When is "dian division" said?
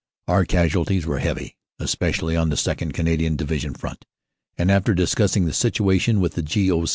3.17-3.75